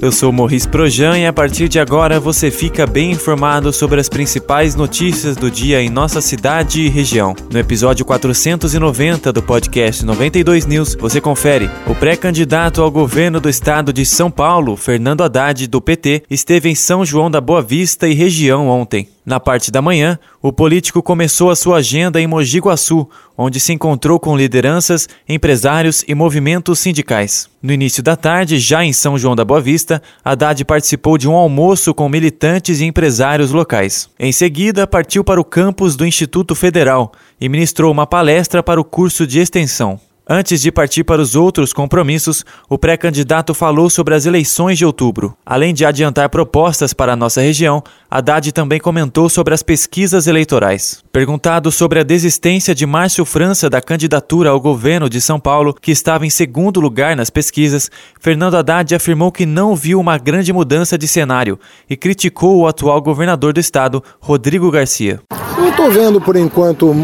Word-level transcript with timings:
eu 0.00 0.10
sou 0.10 0.32
Morris 0.32 0.64
Projan 0.64 1.18
e 1.18 1.26
a 1.26 1.32
partir 1.32 1.68
de 1.68 1.78
agora 1.78 2.18
você 2.18 2.50
fica 2.50 2.86
bem 2.86 3.10
informado 3.10 3.70
sobre 3.72 4.00
as 4.00 4.08
principais 4.08 4.74
notícias 4.74 5.36
do 5.36 5.50
dia 5.50 5.82
em 5.82 5.90
nossa 5.90 6.22
cidade 6.22 6.80
e 6.80 6.88
região. 6.88 7.36
No 7.52 7.58
episódio 7.58 8.04
490 8.04 9.30
do 9.32 9.42
podcast 9.42 10.04
92 10.04 10.64
News, 10.66 10.94
você 10.94 11.20
confere. 11.20 11.68
O 11.86 11.94
pré-candidato 11.94 12.80
ao 12.80 12.90
governo 12.90 13.40
do 13.40 13.48
estado 13.48 13.92
de 13.92 14.06
São 14.06 14.30
Paulo, 14.30 14.76
Fernando 14.76 15.22
Haddad, 15.22 15.66
do 15.66 15.80
PT, 15.80 16.22
esteve 16.30 16.70
em 16.70 16.74
São 16.74 17.04
João 17.04 17.30
da 17.30 17.40
Boa 17.40 17.60
Vista 17.60 18.08
e 18.08 18.14
região 18.14 18.68
ontem. 18.68 19.08
Na 19.24 19.38
parte 19.38 19.70
da 19.70 19.80
manhã, 19.80 20.18
o 20.42 20.52
político 20.52 21.02
começou 21.02 21.50
a 21.50 21.56
sua 21.56 21.76
agenda 21.76 22.20
em 22.20 22.26
Mogi 22.26 22.58
Guaçu, 22.58 23.08
onde 23.38 23.60
se 23.60 23.72
encontrou 23.72 24.18
com 24.18 24.36
lideranças, 24.36 25.08
empresários 25.28 26.04
e 26.08 26.14
movimentos 26.14 26.80
sindicais. 26.80 27.48
No 27.62 27.72
início 27.72 28.02
da 28.02 28.16
tarde, 28.16 28.58
já 28.58 28.84
em 28.84 28.92
São 28.92 29.16
João 29.16 29.36
da 29.36 29.44
Boa 29.44 29.60
Vista, 29.60 29.89
Haddad 30.24 30.64
participou 30.64 31.16
de 31.16 31.28
um 31.28 31.34
almoço 31.34 31.94
com 31.94 32.08
militantes 32.08 32.80
e 32.80 32.84
empresários 32.84 33.50
locais. 33.50 34.10
Em 34.18 34.32
seguida, 34.32 34.86
partiu 34.86 35.24
para 35.24 35.40
o 35.40 35.44
campus 35.44 35.96
do 35.96 36.04
Instituto 36.04 36.54
Federal 36.54 37.12
e 37.40 37.48
ministrou 37.48 37.90
uma 37.90 38.06
palestra 38.06 38.62
para 38.62 38.80
o 38.80 38.84
curso 38.84 39.26
de 39.26 39.40
extensão. 39.40 39.98
Antes 40.32 40.62
de 40.62 40.70
partir 40.70 41.02
para 41.02 41.20
os 41.20 41.34
outros 41.34 41.72
compromissos, 41.72 42.44
o 42.68 42.78
pré-candidato 42.78 43.52
falou 43.52 43.90
sobre 43.90 44.14
as 44.14 44.26
eleições 44.26 44.78
de 44.78 44.86
outubro. 44.86 45.36
Além 45.44 45.74
de 45.74 45.84
adiantar 45.84 46.28
propostas 46.28 46.94
para 46.94 47.14
a 47.14 47.16
nossa 47.16 47.40
região, 47.40 47.82
Haddad 48.08 48.52
também 48.52 48.78
comentou 48.78 49.28
sobre 49.28 49.54
as 49.54 49.60
pesquisas 49.60 50.28
eleitorais. 50.28 51.02
Perguntado 51.10 51.72
sobre 51.72 51.98
a 51.98 52.04
desistência 52.04 52.76
de 52.76 52.86
Márcio 52.86 53.24
França 53.24 53.68
da 53.68 53.82
candidatura 53.82 54.50
ao 54.50 54.60
governo 54.60 55.10
de 55.10 55.20
São 55.20 55.40
Paulo, 55.40 55.74
que 55.74 55.90
estava 55.90 56.24
em 56.24 56.30
segundo 56.30 56.78
lugar 56.78 57.16
nas 57.16 57.28
pesquisas, 57.28 57.90
Fernando 58.20 58.56
Haddad 58.56 58.94
afirmou 58.94 59.32
que 59.32 59.44
não 59.44 59.74
viu 59.74 59.98
uma 59.98 60.16
grande 60.16 60.52
mudança 60.52 60.96
de 60.96 61.08
cenário 61.08 61.58
e 61.88 61.96
criticou 61.96 62.58
o 62.58 62.68
atual 62.68 63.02
governador 63.02 63.52
do 63.52 63.58
estado, 63.58 64.00
Rodrigo 64.20 64.70
Garcia. 64.70 65.18
Não 65.58 65.70
estou 65.70 65.90
vendo 65.90 66.20
por 66.20 66.36
enquanto 66.36 66.94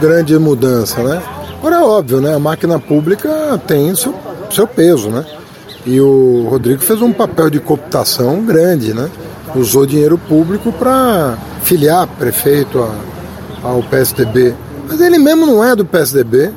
grande 0.00 0.36
mudança, 0.36 1.00
né? 1.04 1.22
Agora 1.66 1.82
é 1.82 1.84
óbvio, 1.84 2.20
né? 2.20 2.32
A 2.32 2.38
máquina 2.38 2.78
pública 2.78 3.60
tem 3.66 3.92
seu, 3.96 4.14
seu 4.52 4.68
peso, 4.68 5.10
né? 5.10 5.26
E 5.84 6.00
o 6.00 6.46
Rodrigo 6.48 6.80
fez 6.80 7.02
um 7.02 7.12
papel 7.12 7.50
de 7.50 7.58
cooptação 7.58 8.40
grande, 8.44 8.94
né? 8.94 9.10
Usou 9.52 9.84
dinheiro 9.84 10.16
público 10.16 10.70
para 10.70 11.36
filiar 11.62 12.06
prefeito 12.06 12.80
a, 12.80 13.68
ao 13.68 13.82
PSDB. 13.82 14.54
Mas 14.88 15.00
ele 15.00 15.18
mesmo 15.18 15.44
não 15.44 15.64
é 15.64 15.74
do 15.74 15.84
PSDB. 15.84 16.52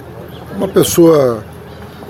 Uma 0.55 0.67
pessoa 0.67 1.43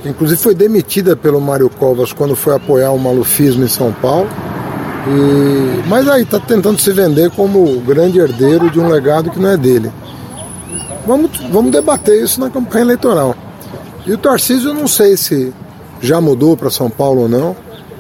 que 0.04 0.10
inclusive 0.10 0.42
foi 0.42 0.54
demitida 0.54 1.16
pelo 1.16 1.40
Mário 1.40 1.70
Covas 1.70 2.12
quando 2.12 2.36
foi 2.36 2.54
apoiar 2.54 2.92
o 2.92 3.00
malufismo 3.00 3.64
em 3.64 3.70
São 3.70 3.94
Paulo. 3.94 4.28
E... 5.08 5.88
Mas 5.88 6.06
aí 6.10 6.24
está 6.24 6.38
tentando 6.38 6.78
se 6.78 6.92
vender 6.92 7.32
como 7.32 7.80
grande 7.80 8.20
herdeiro 8.20 8.70
de 8.70 8.78
um 8.78 8.90
legado 8.90 9.32
que 9.32 9.40
não 9.40 9.52
é 9.52 9.56
dele. 9.56 9.90
Vamos, 11.10 11.40
vamos 11.52 11.72
debater 11.72 12.24
isso 12.24 12.40
na 12.40 12.52
campanha 12.52 12.84
eleitoral. 12.84 13.36
E 14.06 14.14
o 14.14 14.18
Tarcísio, 14.20 14.70
eu 14.70 14.74
não 14.76 14.88
sei 14.88 15.18
se 15.18 15.52
já 16.00 16.22
mudou 16.22 16.56
para 16.56 16.70
São 16.70 16.88
Paulo 16.88 17.22
ou 17.22 17.28
não, 17.28 17.56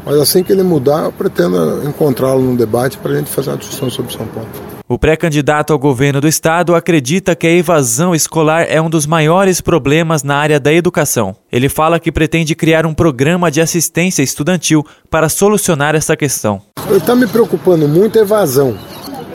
mas 0.05 0.15
assim 0.17 0.43
que 0.43 0.51
ele 0.51 0.61
mudar, 0.61 1.05
eu 1.05 1.11
pretendo 1.11 1.81
encontrá-lo 1.87 2.39
no 2.39 2.55
debate 2.55 2.99
para 2.99 3.13
a 3.13 3.15
gente 3.15 3.31
fazer 3.31 3.49
uma 3.49 3.57
discussão 3.57 3.89
sobre 3.89 4.13
São 4.13 4.27
Paulo. 4.27 4.47
O 4.87 4.99
pré-candidato 4.99 5.73
ao 5.73 5.79
governo 5.79 6.21
do 6.21 6.27
estado 6.27 6.75
acredita 6.75 7.35
que 7.35 7.47
a 7.47 7.51
evasão 7.51 8.13
escolar 8.13 8.67
é 8.69 8.79
um 8.79 8.91
dos 8.91 9.07
maiores 9.07 9.59
problemas 9.59 10.21
na 10.21 10.35
área 10.35 10.59
da 10.59 10.71
educação. 10.71 11.35
Ele 11.51 11.67
fala 11.67 11.99
que 11.99 12.11
pretende 12.11 12.53
criar 12.53 12.85
um 12.85 12.93
programa 12.93 13.49
de 13.49 13.59
assistência 13.59 14.21
estudantil 14.21 14.85
para 15.09 15.29
solucionar 15.29 15.95
essa 15.95 16.15
questão. 16.15 16.61
Está 16.91 17.15
me 17.15 17.25
preocupando 17.25 17.87
muito 17.87 18.19
a 18.19 18.21
evasão. 18.21 18.77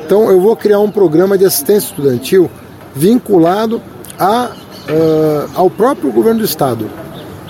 Então 0.07 0.31
eu 0.31 0.41
vou 0.41 0.55
criar 0.55 0.79
um 0.79 0.93
programa 0.93 1.37
de 1.37 1.45
assistência 1.45 1.89
estudantil 1.89 2.49
vinculado 2.95 3.81
a, 4.19 4.51
uh, 4.89 5.51
ao 5.55 5.71
próprio 5.71 6.13
governo 6.13 6.41
do 6.41 6.45
estado. 6.45 6.89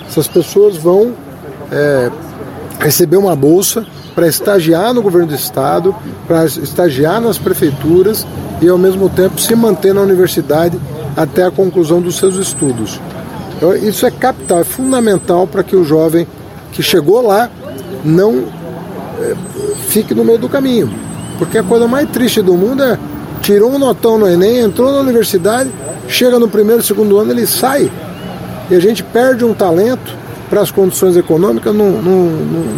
Essas 0.07 0.27
pessoas 0.27 0.77
vão 0.77 1.13
é, 1.71 2.11
receber 2.79 3.17
uma 3.17 3.35
bolsa 3.35 3.85
para 4.13 4.27
estagiar 4.27 4.93
no 4.93 5.01
governo 5.01 5.27
do 5.27 5.35
estado, 5.35 5.95
para 6.27 6.45
estagiar 6.45 7.19
nas 7.19 7.37
prefeituras 7.37 8.25
e 8.61 8.69
ao 8.69 8.77
mesmo 8.77 9.09
tempo 9.09 9.41
se 9.41 9.55
manter 9.55 9.93
na 9.93 10.01
universidade 10.01 10.79
até 11.17 11.43
a 11.43 11.51
conclusão 11.51 12.01
dos 12.01 12.17
seus 12.17 12.35
estudos. 12.35 12.99
Então, 13.57 13.75
isso 13.75 14.05
é 14.05 14.11
capital, 14.11 14.59
é 14.59 14.63
fundamental 14.63 15.47
para 15.47 15.63
que 15.63 15.75
o 15.75 15.83
jovem 15.83 16.27
que 16.71 16.83
chegou 16.83 17.25
lá 17.25 17.49
não 18.03 18.45
é, 19.19 19.35
fique 19.87 20.13
no 20.13 20.23
meio 20.23 20.37
do 20.37 20.47
caminho. 20.47 20.89
Porque 21.37 21.57
a 21.57 21.63
coisa 21.63 21.87
mais 21.87 22.09
triste 22.09 22.41
do 22.41 22.53
mundo 22.53 22.83
é 22.83 22.97
tirou 23.45 23.71
um 23.71 23.77
notão 23.77 24.17
no 24.17 24.27
Enem, 24.27 24.57
entrou 24.57 24.91
na 24.91 24.99
universidade, 24.99 25.69
chega 26.07 26.39
no 26.39 26.49
primeiro, 26.49 26.81
segundo 26.81 27.19
ano, 27.19 27.31
ele 27.31 27.45
sai. 27.45 27.91
E 28.71 28.75
a 28.75 28.79
gente 28.79 29.03
perde 29.03 29.45
um 29.45 29.53
talento 29.53 30.17
para 30.49 30.61
as 30.61 30.71
condições 30.71 31.15
econômicas, 31.15 31.73
não, 31.73 31.91
não, 31.91 32.25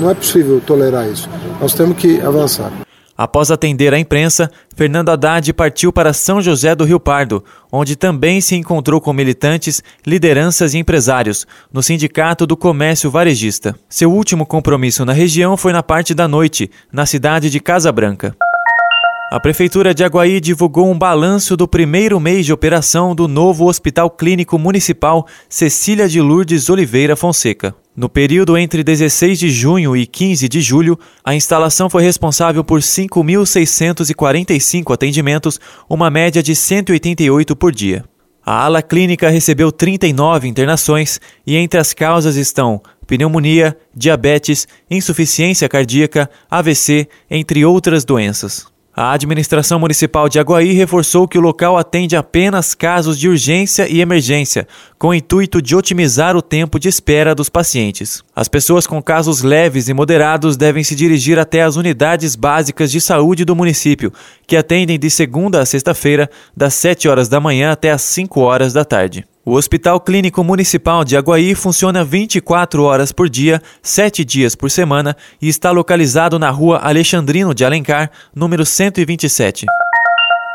não 0.01 0.09
é 0.09 0.13
possível 0.13 0.61
tolerar 0.66 1.07
isso. 1.07 1.29
Nós 1.61 1.73
temos 1.73 1.95
que 1.95 2.19
avançar. 2.19 2.69
Após 3.17 3.50
atender 3.50 3.94
a 3.94 4.00
imprensa, 4.00 4.51
Fernando 4.75 5.09
Haddad 5.09 5.51
partiu 5.53 5.91
para 5.91 6.13
São 6.13 6.41
José 6.41 6.75
do 6.75 6.83
Rio 6.83 7.00
Pardo, 7.00 7.44
onde 7.72 7.95
também 7.95 8.41
se 8.41 8.56
encontrou 8.56 9.00
com 9.00 9.13
militantes, 9.13 9.81
lideranças 10.06 10.73
e 10.73 10.77
empresários, 10.77 11.47
no 11.72 11.81
Sindicato 11.81 12.45
do 12.45 12.57
Comércio 12.57 13.09
Varejista. 13.09 13.73
Seu 13.89 14.11
último 14.11 14.45
compromisso 14.45 15.06
na 15.06 15.13
região 15.13 15.56
foi 15.56 15.72
na 15.72 15.81
parte 15.81 16.13
da 16.13 16.27
noite, 16.27 16.69
na 16.91 17.06
cidade 17.06 17.50
de 17.50 17.59
Casa 17.59 17.91
Branca. 17.91 18.35
A 19.29 19.41
Prefeitura 19.41 19.93
de 19.93 20.05
Aguaí 20.05 20.39
divulgou 20.39 20.89
um 20.89 20.97
balanço 20.97 21.57
do 21.57 21.67
primeiro 21.67 22.17
mês 22.17 22.45
de 22.45 22.53
operação 22.53 23.13
do 23.13 23.27
novo 23.27 23.65
Hospital 23.65 24.09
Clínico 24.09 24.57
Municipal 24.57 25.27
Cecília 25.49 26.07
de 26.07 26.21
Lourdes 26.21 26.69
Oliveira 26.69 27.13
Fonseca. 27.13 27.75
No 27.93 28.07
período 28.07 28.57
entre 28.57 28.85
16 28.85 29.38
de 29.38 29.49
junho 29.49 29.97
e 29.97 30.07
15 30.07 30.47
de 30.47 30.61
julho, 30.61 30.97
a 31.25 31.35
instalação 31.35 31.89
foi 31.89 32.03
responsável 32.03 32.63
por 32.63 32.79
5.645 32.79 34.93
atendimentos, 34.93 35.59
uma 35.89 36.09
média 36.09 36.41
de 36.41 36.55
188 36.55 37.53
por 37.53 37.73
dia. 37.73 38.05
A 38.45 38.63
ala 38.63 38.81
clínica 38.81 39.27
recebeu 39.27 39.73
39 39.73 40.47
internações 40.47 41.19
e 41.45 41.57
entre 41.57 41.77
as 41.77 41.94
causas 41.94 42.38
estão 42.38 42.81
pneumonia, 43.05 43.77
diabetes, 43.94 44.65
insuficiência 44.89 45.67
cardíaca, 45.67 46.29
AVC, 46.49 47.09
entre 47.29 47.65
outras 47.65 48.05
doenças. 48.05 48.76
A 49.00 49.12
administração 49.12 49.80
municipal 49.80 50.28
de 50.28 50.40
Aguaí 50.40 50.74
reforçou 50.74 51.28
que 51.28 51.38
o 51.38 51.41
local 51.41 51.78
atende 51.78 52.16
apenas 52.16 52.74
casos 52.74 53.19
de 53.19 53.30
urgência 53.30 53.88
e 53.88 54.02
emergência, 54.02 54.68
com 54.97 55.09
o 55.09 55.13
intuito 55.13 55.62
de 55.62 55.75
otimizar 55.75 56.35
o 56.35 56.41
tempo 56.41 56.80
de 56.80 56.90
espera 56.90 57.36
dos 57.36 57.47
pacientes. 57.47 58.24
As 58.36 58.47
pessoas 58.47 58.88
com 58.88 59.00
casos 59.00 59.44
leves 59.44 59.88
e 59.88 59.94
moderados 59.94 60.57
devem 60.57 60.84
se 60.84 60.96
dirigir 60.96 61.38
até 61.38 61.62
as 61.62 61.75
unidades 61.75 62.36
básicas 62.36 62.90
de 62.90 63.00
saúde 63.00 63.46
do 63.46 63.56
município, 63.56 64.12
que 64.47 64.57
atendem 64.57 64.97
de 64.97 65.12
segunda 65.12 65.62
a 65.62 65.66
sexta-feira, 65.68 66.28
das 66.56 66.74
7 66.74 67.07
horas 67.07 67.30
da 67.30 67.40
manhã 67.40 67.72
até 67.72 67.91
as 67.91 68.02
5 68.02 68.40
horas 68.40 68.74
da 68.74 68.84
tarde. 68.84 69.28
O 69.50 69.53
Hospital 69.53 70.02
Clínico 70.02 70.44
Municipal 70.44 71.06
de 71.06 71.16
Aguaí 71.16 71.56
funciona 71.56 72.03
24 72.03 72.84
horas 72.84 73.13
por 73.13 73.30
dia, 73.30 73.63
7 73.81 74.25
dias 74.25 74.56
por 74.58 74.69
semana 74.69 75.16
e 75.41 75.47
está 75.47 75.72
localizado 75.72 76.38
na 76.38 76.50
rua 76.50 76.80
Alexandrino 76.84 77.53
de 77.53 77.63
Alencar, 77.63 78.12
número 78.36 78.66
127. 78.66 79.66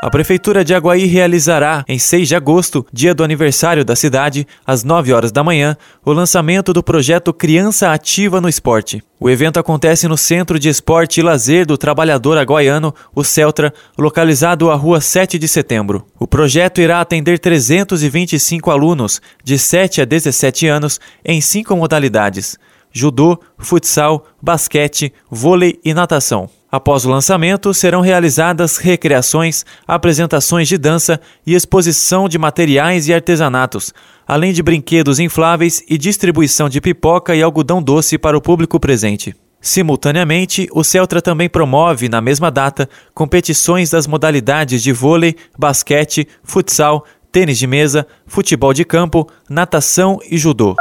A 0.03 0.11
Prefeitura 0.11 0.65
de 0.65 0.75
Aguaí 0.75 1.07
realizará, 1.07 1.85
em 1.87 1.97
6 1.97 2.27
de 2.27 2.35
agosto, 2.35 2.85
dia 2.93 3.15
do 3.15 3.23
aniversário 3.23 3.85
da 3.85 3.95
cidade, 3.95 4.45
às 4.67 4.83
9 4.83 5.13
horas 5.13 5.31
da 5.31 5.45
manhã, 5.45 5.77
o 6.05 6.13
lançamento 6.13 6.73
do 6.73 6.83
projeto 6.83 7.33
Criança 7.33 7.93
Ativa 7.93 8.41
no 8.41 8.49
Esporte. 8.49 9.01
O 9.21 9.31
evento 9.31 9.61
acontece 9.61 10.09
no 10.09 10.17
Centro 10.17 10.59
de 10.59 10.69
Esporte 10.69 11.21
e 11.21 11.23
Lazer 11.23 11.65
do 11.65 11.79
Trabalhador 11.79 12.37
Aguaiano, 12.37 12.93
o 13.15 13.23
CELTRA, 13.23 13.73
localizado 13.97 14.73
à 14.73 14.75
Rua 14.75 15.01
7 15.01 15.39
de 15.39 15.47
Setembro. 15.47 16.05
O 16.19 16.27
projeto 16.27 16.81
irá 16.81 17.01
atender 17.01 17.39
325 17.39 18.73
alunos, 18.73 19.23
de 19.45 19.57
7 19.57 20.01
a 20.01 20.05
17 20.05 20.67
anos, 20.67 20.99
em 21.25 21.41
cinco 21.41 21.77
modalidades: 21.77 22.59
judô, 22.91 23.39
futsal, 23.57 24.27
basquete, 24.43 25.13
vôlei 25.31 25.79
e 25.85 25.95
natação. 25.95 26.51
Após 26.73 27.05
o 27.05 27.11
lançamento, 27.11 27.75
serão 27.75 28.01
realizadas 28.01 28.79
recreações, 28.79 29.63
apresentações 29.87 30.67
de 30.67 30.79
dança 30.79 31.21
e 31.47 31.55
exposição 31.55 32.31
de 32.31 32.39
materiais 32.39 33.07
e 33.07 33.13
artesanatos, 33.13 33.93
além 34.27 34.55
de 34.55 34.63
brinquedos 34.63 35.21
infláveis 35.21 35.85
e 35.87 35.99
distribuição 35.99 36.71
de 36.71 36.81
pipoca 36.81 37.37
e 37.37 37.43
algodão 37.43 37.83
doce 37.83 38.17
para 38.17 38.39
o 38.39 38.41
público 38.41 38.81
presente. 38.81 39.37
Simultaneamente, 39.61 40.67
o 40.73 40.83
Celtra 40.83 41.21
também 41.21 41.47
promove, 41.47 42.09
na 42.09 42.23
mesma 42.23 42.51
data, 42.51 42.89
competições 43.13 43.91
das 43.91 44.07
modalidades 44.07 44.83
de 44.83 44.93
vôlei, 44.93 45.37
basquete, 45.59 46.27
futsal, 46.43 47.05
tênis 47.31 47.59
de 47.59 47.67
mesa, 47.67 48.07
futebol 48.27 48.73
de 48.73 48.87
campo, 48.87 49.29
natação 49.47 50.19
e 50.31 50.39
judô. 50.39 50.75